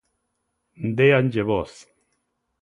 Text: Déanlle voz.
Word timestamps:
Déanlle 0.97 1.43
voz. 1.49 1.73